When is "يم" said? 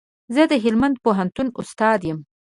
2.09-2.19